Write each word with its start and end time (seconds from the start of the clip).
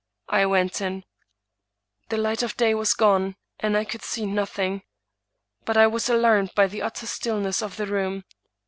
I 0.29 0.47
went 0.47 0.81
in. 0.81 1.03
The 2.09 2.17
light 2.17 2.41
of 2.41 2.57
day 2.57 2.73
was 2.73 2.95
gone, 2.95 3.35
and 3.59 3.77
I 3.77 3.85
could 3.85 4.01
see 4.01 4.25
nothing. 4.25 4.81
But 5.63 5.77
I 5.77 5.85
was 5.85 6.09
alarmed 6.09 6.55
by 6.55 6.65
the 6.65 6.81
utter 6.81 7.05
stillness 7.05 7.61
of 7.61 7.77
the 7.77 7.85
room. 7.85 8.23